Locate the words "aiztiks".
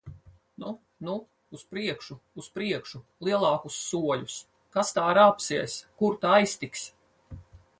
6.39-6.89